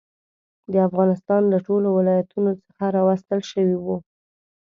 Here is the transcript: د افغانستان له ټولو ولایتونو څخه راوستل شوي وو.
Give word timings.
د 0.71 0.73
افغانستان 0.87 1.41
له 1.51 1.57
ټولو 1.67 1.87
ولایتونو 1.97 2.51
څخه 2.65 2.83
راوستل 2.97 3.39
شوي 3.51 3.75
وو. 3.83 3.97